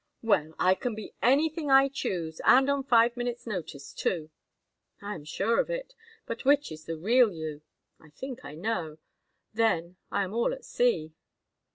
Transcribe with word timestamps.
"Well, 0.23 0.55
I 0.57 0.73
can 0.73 0.95
be 0.95 1.13
anything 1.21 1.69
I 1.69 1.87
choose, 1.87 2.41
and 2.43 2.71
on 2.71 2.83
five 2.85 3.15
minutes' 3.15 3.45
notice, 3.45 3.93
too." 3.93 4.31
"I 4.99 5.13
am 5.13 5.25
sure 5.25 5.59
of 5.59 5.69
it—but 5.69 6.43
which 6.43 6.71
is 6.71 6.85
the 6.85 6.97
real 6.97 7.31
you? 7.31 7.61
I 7.99 8.09
think 8.09 8.43
I 8.43 8.55
know—then 8.55 9.97
I 10.11 10.23
am 10.23 10.33
all 10.33 10.53
at 10.55 10.65
sea." 10.65 11.13